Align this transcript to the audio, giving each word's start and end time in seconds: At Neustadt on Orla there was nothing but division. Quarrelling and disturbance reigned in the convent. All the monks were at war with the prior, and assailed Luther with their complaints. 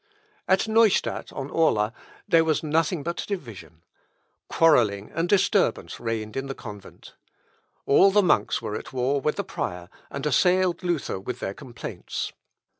At 0.47 0.67
Neustadt 0.67 1.31
on 1.31 1.51
Orla 1.51 1.93
there 2.27 2.43
was 2.43 2.63
nothing 2.63 3.03
but 3.03 3.23
division. 3.27 3.83
Quarrelling 4.49 5.11
and 5.13 5.29
disturbance 5.29 5.99
reigned 5.99 6.35
in 6.35 6.47
the 6.47 6.55
convent. 6.55 7.13
All 7.85 8.09
the 8.09 8.23
monks 8.23 8.63
were 8.63 8.73
at 8.75 8.91
war 8.91 9.21
with 9.21 9.35
the 9.35 9.43
prior, 9.43 9.89
and 10.09 10.25
assailed 10.25 10.81
Luther 10.81 11.19
with 11.19 11.39
their 11.39 11.53
complaints. 11.53 12.33